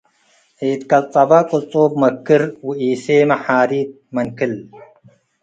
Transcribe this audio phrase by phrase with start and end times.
[0.69, 4.53] ኢትቀጸበ ቅጹብ መክር፡ ወኢሴመ ሓሪት መንክል።